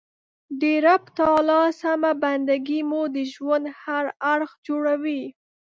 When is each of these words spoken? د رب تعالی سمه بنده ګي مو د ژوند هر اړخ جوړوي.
د 0.61 0.63
رب 0.85 1.03
تعالی 1.19 1.63
سمه 1.81 2.11
بنده 2.23 2.55
ګي 2.67 2.79
مو 2.89 3.01
د 3.15 3.17
ژوند 3.33 3.65
هر 3.81 4.05
اړخ 4.33 4.51
جوړوي. 4.67 5.23